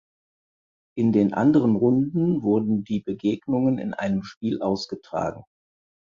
[0.97, 5.43] In den anderen Runden wurden die Begegnungen in einem Spiel ausgetragen.